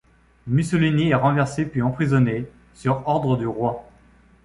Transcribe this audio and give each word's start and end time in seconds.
Mussolini 0.47 1.09
est 1.11 1.13
renversé 1.13 1.63
puis 1.63 1.83
emprisonné, 1.83 2.47
sur 2.73 3.07
ordre 3.07 3.37
du 3.37 3.45
roi. 3.45 3.87